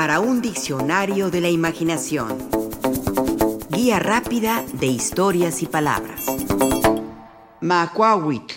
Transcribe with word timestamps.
para 0.00 0.18
un 0.18 0.40
diccionario 0.40 1.30
de 1.30 1.42
la 1.42 1.50
imaginación. 1.50 2.38
Guía 3.68 3.98
rápida 3.98 4.64
de 4.72 4.86
historias 4.86 5.60
y 5.60 5.66
palabras. 5.66 6.24
Macuahuitl. 7.60 8.54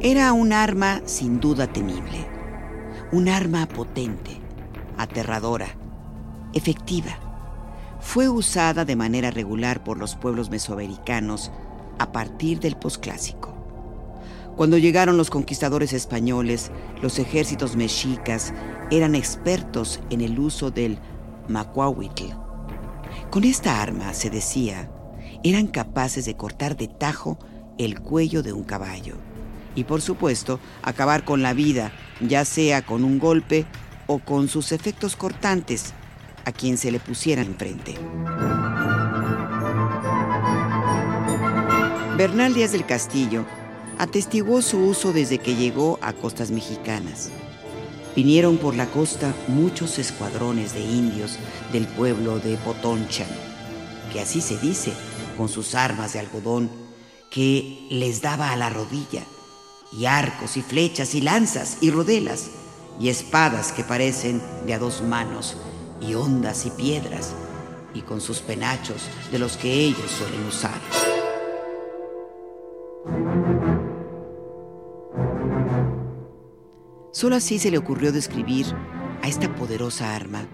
Era 0.00 0.32
un 0.32 0.52
arma 0.52 1.00
sin 1.04 1.38
duda 1.38 1.68
temible. 1.68 2.26
Un 3.12 3.28
arma 3.28 3.66
potente, 3.66 4.40
aterradora, 4.96 5.68
efectiva. 6.54 7.20
Fue 8.00 8.28
usada 8.28 8.84
de 8.84 8.96
manera 8.96 9.30
regular 9.30 9.84
por 9.84 9.96
los 9.96 10.16
pueblos 10.16 10.50
mesoamericanos 10.50 11.52
a 12.00 12.10
partir 12.10 12.58
del 12.58 12.76
posclásico. 12.76 13.57
Cuando 14.58 14.76
llegaron 14.76 15.16
los 15.16 15.30
conquistadores 15.30 15.92
españoles, 15.92 16.72
los 17.00 17.20
ejércitos 17.20 17.76
mexicas 17.76 18.52
eran 18.90 19.14
expertos 19.14 20.00
en 20.10 20.20
el 20.20 20.36
uso 20.36 20.72
del 20.72 20.98
macuahuitl. 21.46 22.24
Con 23.30 23.44
esta 23.44 23.80
arma, 23.80 24.12
se 24.14 24.30
decía, 24.30 24.90
eran 25.44 25.68
capaces 25.68 26.24
de 26.24 26.36
cortar 26.36 26.76
de 26.76 26.88
tajo 26.88 27.38
el 27.78 28.00
cuello 28.00 28.42
de 28.42 28.52
un 28.52 28.64
caballo 28.64 29.14
y 29.76 29.84
por 29.84 30.00
supuesto 30.02 30.58
acabar 30.82 31.24
con 31.24 31.40
la 31.40 31.52
vida, 31.52 31.92
ya 32.20 32.44
sea 32.44 32.82
con 32.82 33.04
un 33.04 33.20
golpe 33.20 33.64
o 34.08 34.18
con 34.18 34.48
sus 34.48 34.72
efectos 34.72 35.14
cortantes 35.14 35.94
a 36.44 36.50
quien 36.50 36.78
se 36.78 36.90
le 36.90 36.98
pusiera 36.98 37.42
enfrente. 37.42 37.94
Bernal 42.16 42.54
Díaz 42.54 42.72
del 42.72 42.84
Castillo 42.84 43.46
atestiguó 43.98 44.62
su 44.62 44.78
uso 44.78 45.12
desde 45.12 45.38
que 45.38 45.56
llegó 45.56 45.98
a 46.00 46.12
costas 46.12 46.50
mexicanas. 46.50 47.30
Vinieron 48.14 48.56
por 48.56 48.74
la 48.74 48.86
costa 48.86 49.34
muchos 49.48 49.98
escuadrones 49.98 50.72
de 50.72 50.80
indios 50.80 51.38
del 51.72 51.86
pueblo 51.86 52.38
de 52.38 52.56
Potonchan, 52.56 53.28
que 54.12 54.20
así 54.20 54.40
se 54.40 54.56
dice, 54.58 54.92
con 55.36 55.48
sus 55.48 55.74
armas 55.74 56.14
de 56.14 56.20
algodón, 56.20 56.70
que 57.30 57.86
les 57.90 58.22
daba 58.22 58.50
a 58.52 58.56
la 58.56 58.70
rodilla, 58.70 59.22
y 59.92 60.06
arcos 60.06 60.56
y 60.56 60.62
flechas 60.62 61.14
y 61.14 61.20
lanzas 61.20 61.78
y 61.80 61.90
rodelas, 61.90 62.50
y 63.00 63.08
espadas 63.08 63.72
que 63.72 63.84
parecen 63.84 64.42
de 64.66 64.74
a 64.74 64.78
dos 64.78 65.02
manos, 65.02 65.56
y 66.00 66.14
ondas 66.14 66.66
y 66.66 66.70
piedras, 66.70 67.32
y 67.94 68.02
con 68.02 68.20
sus 68.20 68.38
penachos 68.38 69.02
de 69.30 69.38
los 69.38 69.56
que 69.56 69.72
ellos 69.72 70.10
suelen 70.10 70.44
usar. 70.44 71.07
Solo 77.18 77.34
así 77.34 77.58
se 77.58 77.72
le 77.72 77.78
ocurrió 77.78 78.12
describir 78.12 78.64
a 79.22 79.26
esta 79.26 79.52
poderosa 79.56 80.14
arma 80.14 80.46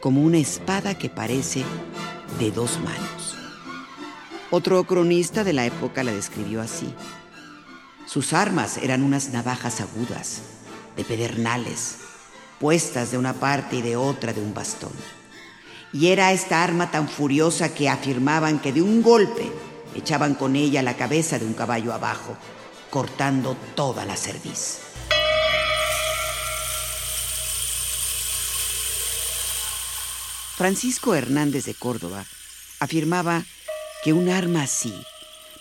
como 0.00 0.22
una 0.22 0.38
espada 0.38 0.96
que 0.96 1.10
parece 1.10 1.64
de 2.38 2.52
dos 2.52 2.78
manos. 2.78 3.36
Otro 4.52 4.84
cronista 4.84 5.42
de 5.42 5.52
la 5.52 5.66
época 5.66 6.04
la 6.04 6.12
describió 6.12 6.62
así. 6.62 6.94
Sus 8.06 8.32
armas 8.34 8.78
eran 8.78 9.02
unas 9.02 9.30
navajas 9.30 9.80
agudas, 9.80 10.42
de 10.96 11.02
pedernales, 11.02 11.96
puestas 12.60 13.10
de 13.10 13.18
una 13.18 13.32
parte 13.32 13.74
y 13.74 13.82
de 13.82 13.96
otra 13.96 14.32
de 14.32 14.40
un 14.40 14.54
bastón. 14.54 14.92
Y 15.92 16.06
era 16.06 16.30
esta 16.30 16.62
arma 16.62 16.92
tan 16.92 17.08
furiosa 17.08 17.74
que 17.74 17.88
afirmaban 17.88 18.60
que 18.60 18.72
de 18.72 18.80
un 18.80 19.02
golpe 19.02 19.50
echaban 19.96 20.36
con 20.36 20.54
ella 20.54 20.84
la 20.84 20.96
cabeza 20.96 21.40
de 21.40 21.46
un 21.46 21.54
caballo 21.54 21.92
abajo, 21.92 22.36
cortando 22.90 23.56
toda 23.74 24.04
la 24.04 24.14
cerviz. 24.14 24.85
Francisco 30.56 31.14
Hernández 31.14 31.66
de 31.66 31.74
Córdoba 31.74 32.24
afirmaba 32.80 33.44
que 34.02 34.14
un 34.14 34.30
arma 34.30 34.62
así 34.62 34.94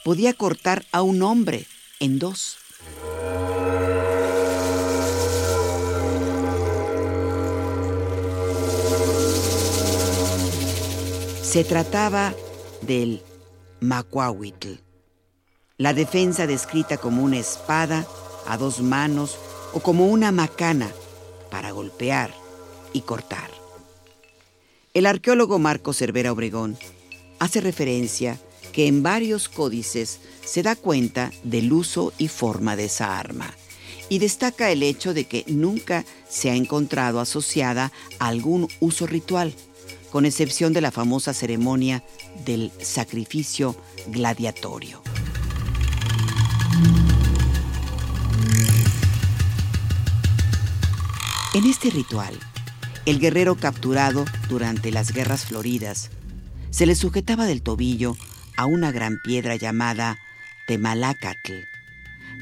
podía 0.05 0.33
cortar 0.33 0.85
a 0.93 1.01
un 1.01 1.21
hombre 1.21 1.67
en 1.99 2.17
dos. 2.17 2.57
Se 11.43 11.65
trataba 11.65 12.33
del 12.81 13.21
macuahuitl, 13.81 14.79
la 15.77 15.93
defensa 15.93 16.47
descrita 16.47 16.95
como 16.95 17.21
una 17.21 17.37
espada 17.37 18.07
a 18.47 18.55
dos 18.55 18.79
manos 18.79 19.37
o 19.73 19.81
como 19.81 20.07
una 20.07 20.31
macana 20.31 20.89
para 21.51 21.71
golpear 21.71 22.33
y 22.93 23.01
cortar. 23.01 23.64
El 24.95 25.07
arqueólogo 25.07 25.59
Marco 25.59 25.91
Cervera 25.91 26.31
Obregón 26.31 26.77
hace 27.39 27.59
referencia 27.59 28.39
que 28.71 28.87
en 28.87 29.03
varios 29.03 29.49
códices 29.49 30.21
se 30.45 30.63
da 30.63 30.77
cuenta 30.77 31.33
del 31.43 31.73
uso 31.73 32.13
y 32.17 32.29
forma 32.29 32.77
de 32.77 32.85
esa 32.85 33.19
arma 33.19 33.53
y 34.07 34.19
destaca 34.19 34.71
el 34.71 34.83
hecho 34.83 35.13
de 35.13 35.25
que 35.25 35.43
nunca 35.47 36.05
se 36.29 36.49
ha 36.49 36.55
encontrado 36.55 37.19
asociada 37.19 37.91
a 38.19 38.27
algún 38.27 38.69
uso 38.79 39.05
ritual, 39.05 39.53
con 40.13 40.25
excepción 40.25 40.71
de 40.71 40.79
la 40.79 40.91
famosa 40.91 41.33
ceremonia 41.33 42.01
del 42.45 42.71
sacrificio 42.79 43.75
gladiatorio. 44.07 45.01
En 51.53 51.65
este 51.65 51.89
ritual, 51.89 52.39
el 53.05 53.19
guerrero 53.19 53.55
capturado 53.55 54.25
durante 54.49 54.91
las 54.91 55.11
guerras 55.11 55.45
floridas 55.45 56.09
se 56.71 56.87
le 56.87 56.95
sujetaba 56.95 57.45
del 57.45 57.61
tobillo 57.61 58.17
a 58.57 58.65
una 58.65 58.91
gran 58.91 59.19
piedra 59.23 59.55
llamada 59.55 60.17
Temalacatl. 60.67 61.53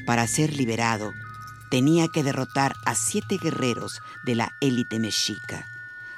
Para 0.06 0.26
ser 0.26 0.54
liberado, 0.54 1.12
tenía 1.70 2.08
que 2.08 2.22
derrotar 2.22 2.72
a 2.86 2.94
siete 2.94 3.36
guerreros 3.36 4.00
de 4.24 4.36
la 4.36 4.52
élite 4.62 4.98
mexica, 4.98 5.66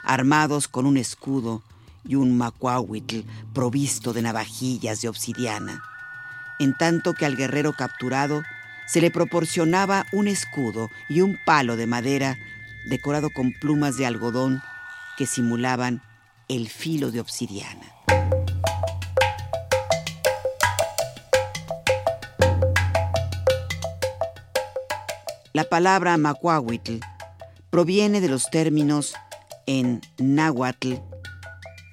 armados 0.04 0.68
con 0.68 0.86
un 0.86 0.96
escudo 0.96 1.62
y 2.04 2.14
un 2.14 2.38
macuahuitl 2.38 3.24
provisto 3.52 4.12
de 4.12 4.22
navajillas 4.22 5.02
de 5.02 5.08
obsidiana, 5.08 5.82
en 6.60 6.76
tanto 6.76 7.14
que 7.14 7.26
al 7.26 7.36
guerrero 7.36 7.72
capturado 7.72 8.44
se 8.86 9.00
le 9.00 9.10
proporcionaba 9.10 10.06
un 10.12 10.28
escudo 10.28 10.88
y 11.08 11.20
un 11.20 11.36
palo 11.44 11.76
de 11.76 11.88
madera 11.88 12.38
decorado 12.86 13.30
con 13.30 13.52
plumas 13.52 13.96
de 13.96 14.06
algodón 14.06 14.62
que 15.16 15.26
simulaban 15.26 16.02
el 16.48 16.68
filo 16.68 17.10
de 17.10 17.20
obsidiana. 17.20 17.92
La 25.52 25.64
palabra 25.64 26.16
macuahuitl 26.18 27.00
proviene 27.70 28.20
de 28.20 28.28
los 28.28 28.50
términos 28.50 29.14
en 29.66 30.02
náhuatl, 30.18 30.94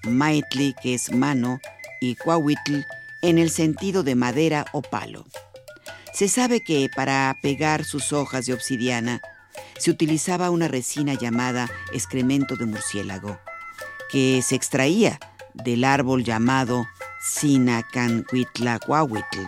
maitli, 0.04 0.76
que 0.82 0.94
es 0.94 1.12
mano, 1.12 1.60
y 2.02 2.16
cuahuitl, 2.16 2.82
en 3.22 3.38
el 3.38 3.50
sentido 3.50 4.04
de 4.04 4.16
madera 4.16 4.66
o 4.74 4.82
palo. 4.82 5.26
Se 6.14 6.28
sabe 6.28 6.62
que 6.62 6.90
para 6.94 7.36
pegar 7.42 7.86
sus 7.86 8.12
hojas 8.12 8.46
de 8.46 8.54
obsidiana 8.54 9.22
se 9.78 9.92
utilizaba 9.92 10.50
una 10.50 10.68
resina 10.68 11.14
llamada 11.14 11.70
excremento 11.92 12.56
de 12.56 12.66
murciélago, 12.66 13.38
que 14.10 14.42
se 14.42 14.56
extraía 14.56 15.20
del 15.54 15.84
árbol 15.84 16.24
llamado 16.24 16.88
Sinacancuitlacuahuitl. 17.22 19.42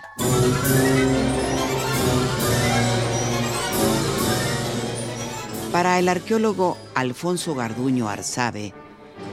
Para 5.72 5.98
el 5.98 6.08
arqueólogo 6.08 6.78
Alfonso 6.94 7.54
Garduño 7.54 8.08
Arzabe, 8.08 8.72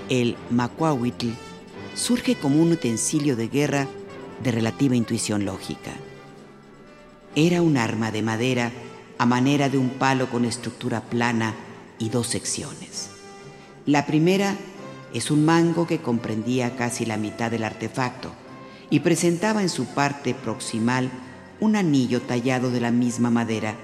el 0.10 0.36
macuahuitl 0.50 1.30
surge 1.96 2.36
como 2.36 2.62
un 2.62 2.74
utensilio 2.74 3.36
de 3.36 3.48
guerra 3.48 3.88
de 4.44 4.51
relativa 4.51 4.96
intuición 4.96 5.46
lógica. 5.46 5.92
Era 7.36 7.62
un 7.62 7.78
arma 7.78 8.10
de 8.12 8.24
madera 8.24 8.72
a 9.24 9.25
manera 9.25 9.70
de 9.70 9.78
un 9.78 9.88
palo 9.88 10.30
con 10.30 10.44
estructura 10.44 11.00
plana 11.00 11.56
y 11.98 12.10
dos 12.10 12.28
secciones. 12.28 13.08
La 13.86 14.06
primera 14.06 14.58
es 15.14 15.31
un 15.31 15.46
mango 15.46 15.88
que 15.88 16.02
comprendía 16.02 16.75
casi 16.75 17.06
la 17.06 17.16
mitad 17.16 17.50
del 17.50 17.64
artefacto 17.64 18.34
y 18.90 19.00
presentaba 19.00 19.62
en 19.62 19.70
su 19.70 19.86
parte 19.86 20.34
proximal 20.34 21.10
un 21.62 21.78
anillo 21.78 22.22
tallado 22.22 22.70
de 22.70 22.81
la 22.81 22.92
misma 22.92 23.30
madera 23.30 23.75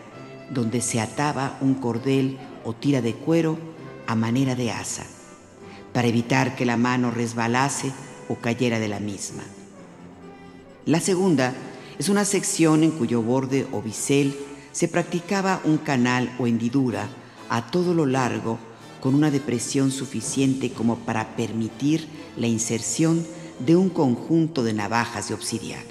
donde 0.49 0.81
se 0.81 0.99
ataba 0.99 1.57
un 1.61 1.75
cordel 1.75 2.37
o 2.65 2.73
tira 2.73 3.01
de 3.01 3.13
cuero 3.13 3.57
a 4.07 4.15
manera 4.15 4.55
de 4.55 4.71
asa, 4.71 5.05
para 5.93 6.09
evitar 6.09 6.57
que 6.57 6.65
la 6.65 6.75
mano 6.75 7.11
resbalase 7.11 7.93
o 8.27 8.35
cayera 8.35 8.77
de 8.77 8.89
la 8.89 8.99
misma. 8.99 9.43
La 10.85 10.99
segunda 10.99 11.53
es 11.97 12.09
una 12.09 12.25
sección 12.25 12.83
en 12.83 12.91
cuyo 12.91 13.21
borde 13.21 13.65
o 13.71 13.81
bisel 13.81 14.35
se 14.71 14.87
practicaba 14.87 15.61
un 15.63 15.77
canal 15.77 16.33
o 16.39 16.47
hendidura 16.47 17.07
a 17.49 17.69
todo 17.71 17.93
lo 17.93 18.05
largo 18.05 18.59
con 19.01 19.15
una 19.15 19.31
depresión 19.31 19.91
suficiente 19.91 20.71
como 20.71 20.97
para 20.97 21.35
permitir 21.35 22.07
la 22.37 22.47
inserción 22.47 23.25
de 23.59 23.75
un 23.75 23.89
conjunto 23.89 24.63
de 24.63 24.73
navajas 24.73 25.29
de 25.29 25.33
obsidiana. 25.33 25.83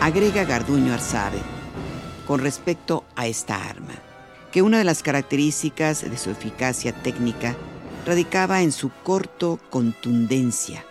Agrega 0.00 0.44
Garduño 0.44 0.92
Arzabe 0.92 1.38
con 2.26 2.40
respecto 2.40 3.04
a 3.14 3.26
esta 3.26 3.68
arma, 3.68 3.94
que 4.50 4.62
una 4.62 4.78
de 4.78 4.84
las 4.84 5.02
características 5.02 6.02
de 6.02 6.16
su 6.16 6.30
eficacia 6.30 6.92
técnica 6.92 7.56
radicaba 8.04 8.62
en 8.62 8.72
su 8.72 8.90
corto 9.04 9.60
contundencia, 9.70 10.84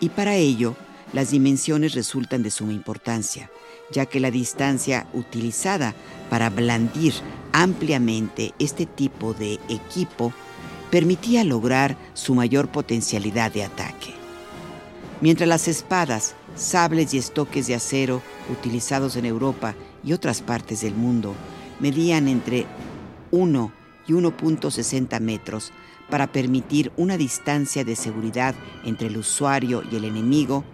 y 0.00 0.08
para 0.08 0.34
ello 0.34 0.74
las 1.12 1.30
dimensiones 1.30 1.94
resultan 1.94 2.42
de 2.42 2.50
suma 2.50 2.72
importancia, 2.72 3.50
ya 3.90 4.06
que 4.06 4.20
la 4.20 4.30
distancia 4.30 5.06
utilizada 5.12 5.94
para 6.28 6.50
blandir 6.50 7.14
ampliamente 7.52 8.54
este 8.58 8.86
tipo 8.86 9.34
de 9.34 9.54
equipo 9.68 10.32
permitía 10.90 11.44
lograr 11.44 11.96
su 12.14 12.34
mayor 12.34 12.68
potencialidad 12.68 13.52
de 13.52 13.64
ataque. 13.64 14.14
Mientras 15.20 15.48
las 15.48 15.68
espadas, 15.68 16.34
sables 16.56 17.12
y 17.14 17.18
estoques 17.18 17.66
de 17.66 17.74
acero 17.74 18.22
utilizados 18.50 19.16
en 19.16 19.26
Europa 19.26 19.74
y 20.02 20.12
otras 20.12 20.40
partes 20.40 20.80
del 20.80 20.94
mundo 20.94 21.34
medían 21.78 22.28
entre 22.28 22.66
1 23.30 23.72
y 24.06 24.12
1.60 24.12 25.20
metros 25.20 25.72
para 26.10 26.32
permitir 26.32 26.92
una 26.96 27.16
distancia 27.16 27.84
de 27.84 27.96
seguridad 27.96 28.54
entre 28.84 29.06
el 29.06 29.16
usuario 29.16 29.82
y 29.90 29.96
el 29.96 30.04
enemigo, 30.04 30.64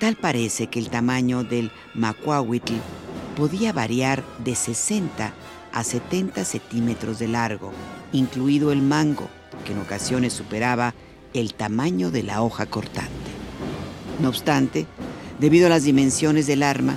Tal 0.00 0.16
parece 0.16 0.68
que 0.68 0.78
el 0.78 0.88
tamaño 0.88 1.44
del 1.44 1.70
macuahuitl 1.92 2.72
podía 3.36 3.70
variar 3.74 4.24
de 4.42 4.54
60 4.54 5.34
a 5.74 5.84
70 5.84 6.42
centímetros 6.42 7.18
de 7.18 7.28
largo, 7.28 7.70
incluido 8.10 8.72
el 8.72 8.80
mango, 8.80 9.28
que 9.66 9.72
en 9.72 9.78
ocasiones 9.78 10.32
superaba 10.32 10.94
el 11.34 11.52
tamaño 11.52 12.10
de 12.10 12.22
la 12.22 12.40
hoja 12.40 12.64
cortante. 12.64 13.10
No 14.22 14.30
obstante, 14.30 14.86
debido 15.38 15.66
a 15.66 15.70
las 15.70 15.84
dimensiones 15.84 16.46
del 16.46 16.62
arma, 16.62 16.94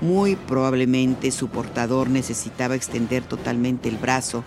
muy 0.00 0.36
probablemente 0.36 1.32
su 1.32 1.48
portador 1.48 2.08
necesitaba 2.08 2.76
extender 2.76 3.24
totalmente 3.24 3.88
el 3.88 3.96
brazo 3.96 4.44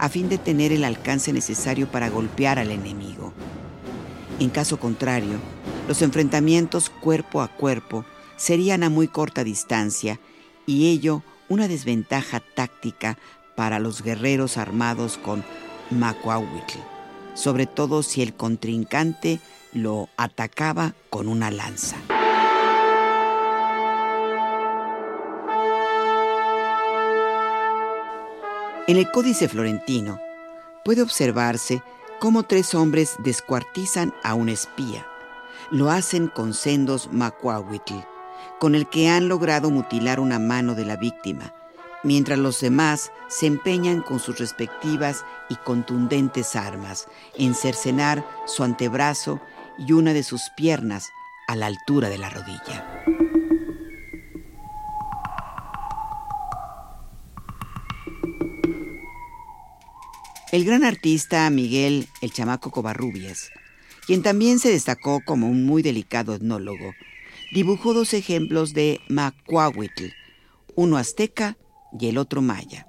a 0.00 0.08
fin 0.08 0.30
de 0.30 0.38
tener 0.38 0.72
el 0.72 0.84
alcance 0.84 1.30
necesario 1.32 1.86
para 1.86 2.08
golpear 2.08 2.58
al 2.58 2.70
enemigo. 2.70 3.34
En 4.38 4.48
caso 4.48 4.80
contrario, 4.80 5.38
los 5.86 6.00
enfrentamientos 6.00 6.88
cuerpo 6.88 7.42
a 7.42 7.48
cuerpo 7.48 8.06
serían 8.36 8.82
a 8.82 8.88
muy 8.88 9.08
corta 9.08 9.44
distancia 9.44 10.18
y 10.64 10.88
ello 10.88 11.22
una 11.50 11.68
desventaja 11.68 12.40
táctica 12.40 13.18
para 13.56 13.78
los 13.78 14.02
guerreros 14.02 14.56
armados 14.56 15.18
con 15.18 15.44
Macuahuitl, 15.90 16.78
sobre 17.34 17.66
todo 17.66 18.02
si 18.02 18.22
el 18.22 18.32
contrincante 18.32 19.38
lo 19.74 20.08
atacaba 20.16 20.94
con 21.10 21.28
una 21.28 21.50
lanza. 21.50 21.96
En 28.90 28.96
el 28.96 29.08
Códice 29.12 29.48
Florentino 29.48 30.20
puede 30.84 31.02
observarse 31.02 31.80
cómo 32.18 32.42
tres 32.42 32.74
hombres 32.74 33.14
descuartizan 33.20 34.12
a 34.24 34.34
un 34.34 34.48
espía 34.48 35.06
lo 35.70 35.92
hacen 35.92 36.26
con 36.26 36.54
sendos 36.54 37.08
macuahuitl, 37.12 37.94
con 38.58 38.74
el 38.74 38.88
que 38.88 39.08
han 39.08 39.28
logrado 39.28 39.70
mutilar 39.70 40.18
una 40.18 40.40
mano 40.40 40.74
de 40.74 40.84
la 40.84 40.96
víctima, 40.96 41.54
mientras 42.02 42.40
los 42.40 42.60
demás 42.60 43.12
se 43.28 43.46
empeñan 43.46 44.02
con 44.02 44.18
sus 44.18 44.40
respectivas 44.40 45.24
y 45.48 45.54
contundentes 45.54 46.56
armas 46.56 47.06
en 47.38 47.54
cercenar 47.54 48.26
su 48.44 48.64
antebrazo 48.64 49.40
y 49.78 49.92
una 49.92 50.12
de 50.14 50.24
sus 50.24 50.50
piernas 50.56 51.10
a 51.46 51.54
la 51.54 51.66
altura 51.66 52.08
de 52.08 52.18
la 52.18 52.28
rodilla. 52.28 53.29
El 60.52 60.64
gran 60.64 60.84
artista 60.84 61.48
Miguel 61.50 62.08
El 62.20 62.32
Chamaco 62.32 62.70
Covarrubias 62.70 63.50
quien 64.10 64.22
también 64.24 64.58
se 64.58 64.72
destacó 64.72 65.20
como 65.24 65.48
un 65.48 65.64
muy 65.64 65.82
delicado 65.82 66.34
etnólogo, 66.34 66.94
dibujó 67.52 67.94
dos 67.94 68.12
ejemplos 68.12 68.74
de 68.74 69.00
Macuahuitl, 69.08 70.06
uno 70.74 70.96
azteca 70.96 71.56
y 71.96 72.08
el 72.08 72.18
otro 72.18 72.42
maya. 72.42 72.88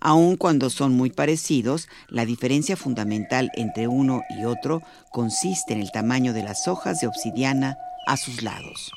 Aun 0.00 0.36
cuando 0.36 0.68
son 0.68 0.94
muy 0.94 1.10
parecidos, 1.10 1.88
la 2.08 2.26
diferencia 2.26 2.76
fundamental 2.76 3.52
entre 3.54 3.86
uno 3.86 4.22
y 4.30 4.46
otro 4.46 4.82
consiste 5.12 5.74
en 5.74 5.80
el 5.80 5.92
tamaño 5.92 6.32
de 6.32 6.42
las 6.42 6.66
hojas 6.66 7.00
de 7.00 7.06
obsidiana 7.06 7.76
a 8.08 8.16
sus 8.16 8.42
lados. 8.42 8.90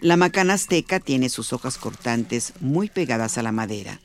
La 0.00 0.16
macana 0.16 0.54
azteca 0.54 0.98
tiene 0.98 1.28
sus 1.28 1.52
hojas 1.52 1.78
cortantes 1.78 2.52
muy 2.58 2.88
pegadas 2.88 3.38
a 3.38 3.42
la 3.42 3.52
madera. 3.52 4.00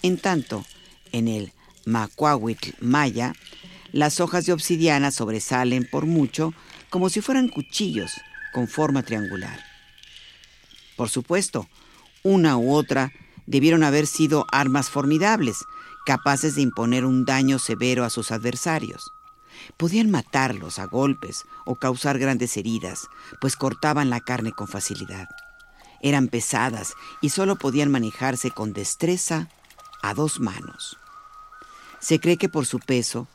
En 0.00 0.16
tanto, 0.16 0.64
en 1.12 1.28
el 1.28 1.52
Macuahuitl 1.86 2.70
maya, 2.80 3.34
las 3.92 4.20
hojas 4.20 4.46
de 4.46 4.52
obsidiana 4.52 5.10
sobresalen 5.10 5.88
por 5.90 6.06
mucho 6.06 6.52
como 6.90 7.08
si 7.10 7.20
fueran 7.20 7.48
cuchillos 7.48 8.12
con 8.52 8.68
forma 8.68 9.02
triangular. 9.02 9.60
Por 10.96 11.08
supuesto, 11.08 11.68
una 12.22 12.56
u 12.56 12.72
otra 12.72 13.12
debieron 13.46 13.82
haber 13.82 14.06
sido 14.06 14.46
armas 14.52 14.90
formidables, 14.90 15.64
capaces 16.04 16.54
de 16.54 16.62
imponer 16.62 17.04
un 17.04 17.24
daño 17.24 17.58
severo 17.58 18.04
a 18.04 18.10
sus 18.10 18.30
adversarios. 18.30 19.12
Podían 19.76 20.10
matarlos 20.10 20.78
a 20.78 20.86
golpes 20.86 21.44
o 21.64 21.76
causar 21.76 22.18
grandes 22.18 22.56
heridas, 22.56 23.08
pues 23.40 23.56
cortaban 23.56 24.10
la 24.10 24.20
carne 24.20 24.52
con 24.52 24.68
facilidad. 24.68 25.28
Eran 26.00 26.28
pesadas 26.28 26.94
y 27.20 27.30
solo 27.30 27.56
podían 27.56 27.90
manejarse 27.90 28.50
con 28.50 28.72
destreza 28.72 29.48
a 30.02 30.14
dos 30.14 30.40
manos. 30.40 30.98
Se 32.00 32.20
cree 32.20 32.36
que 32.36 32.48
por 32.48 32.66
su 32.66 32.78
peso 32.78 33.26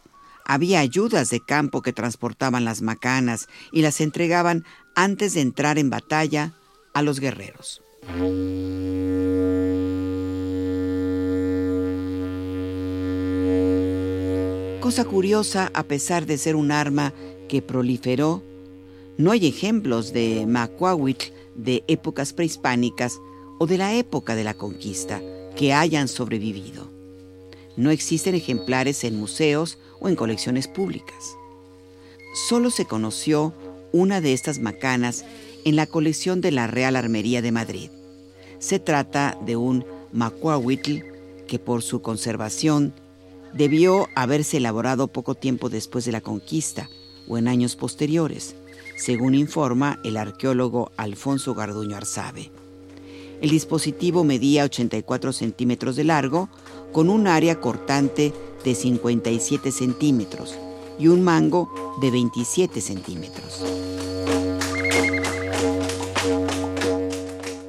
había 0.45 0.79
ayudas 0.79 1.29
de 1.29 1.39
campo 1.39 1.81
que 1.81 1.93
transportaban 1.93 2.65
las 2.65 2.81
macanas 2.81 3.47
y 3.71 3.81
las 3.81 4.01
entregaban 4.01 4.65
antes 4.95 5.33
de 5.33 5.41
entrar 5.41 5.77
en 5.77 5.89
batalla 5.89 6.53
a 6.93 7.01
los 7.01 7.19
guerreros. 7.19 7.81
Cosa 14.81 15.05
curiosa, 15.05 15.71
a 15.73 15.83
pesar 15.83 16.25
de 16.25 16.37
ser 16.37 16.55
un 16.55 16.71
arma 16.71 17.13
que 17.47 17.61
proliferó, 17.61 18.43
no 19.17 19.31
hay 19.31 19.47
ejemplos 19.47 20.11
de 20.11 20.45
macuahuitl 20.45 21.31
de 21.55 21.83
épocas 21.87 22.33
prehispánicas 22.33 23.19
o 23.59 23.67
de 23.67 23.77
la 23.77 23.93
época 23.93 24.35
de 24.35 24.43
la 24.43 24.53
conquista 24.53 25.21
que 25.55 25.73
hayan 25.73 26.07
sobrevivido. 26.07 26.92
No 27.75 27.89
existen 27.91 28.35
ejemplares 28.35 29.03
en 29.03 29.19
museos 29.19 29.77
o 29.99 30.09
en 30.09 30.15
colecciones 30.15 30.67
públicas. 30.67 31.35
Solo 32.47 32.69
se 32.69 32.85
conoció 32.85 33.53
una 33.91 34.21
de 34.21 34.33
estas 34.33 34.59
macanas 34.59 35.25
en 35.65 35.75
la 35.75 35.85
colección 35.85 36.41
de 36.41 36.51
la 36.51 36.67
Real 36.67 36.95
Armería 36.95 37.41
de 37.41 37.51
Madrid. 37.51 37.89
Se 38.59 38.79
trata 38.79 39.37
de 39.45 39.55
un 39.55 39.85
macuahuitl 40.11 40.99
que 41.47 41.59
por 41.59 41.83
su 41.83 42.01
conservación 42.01 42.93
debió 43.53 44.07
haberse 44.15 44.57
elaborado 44.57 45.07
poco 45.07 45.35
tiempo 45.35 45.69
después 45.69 46.05
de 46.05 46.11
la 46.11 46.21
conquista 46.21 46.89
o 47.27 47.37
en 47.37 47.47
años 47.47 47.75
posteriores, 47.75 48.55
según 48.97 49.35
informa 49.35 49.99
el 50.03 50.17
arqueólogo 50.17 50.91
Alfonso 50.97 51.53
Garduño 51.53 51.95
Arzabe. 51.95 52.51
El 53.41 53.49
dispositivo 53.49 54.23
medía 54.23 54.63
84 54.63 55.33
centímetros 55.33 55.95
de 55.95 56.05
largo, 56.05 56.49
con 56.93 57.09
un 57.09 57.27
área 57.27 57.59
cortante 57.59 58.31
de 58.63 58.75
57 58.75 59.71
centímetros 59.71 60.55
y 60.97 61.09
un 61.09 61.23
mango 61.23 61.97
de 61.99 62.11
27 62.11 62.79
centímetros. 62.79 63.63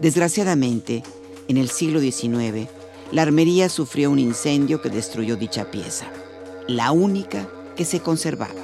Desgraciadamente, 0.00 1.02
en 1.48 1.56
el 1.56 1.70
siglo 1.70 1.98
XIX, 1.98 2.68
la 3.10 3.22
armería 3.22 3.68
sufrió 3.68 4.10
un 4.10 4.18
incendio 4.18 4.82
que 4.82 4.90
destruyó 4.90 5.36
dicha 5.36 5.70
pieza, 5.70 6.06
la 6.68 6.92
única 6.92 7.48
que 7.74 7.84
se 7.84 8.00
conservaba. 8.00 8.63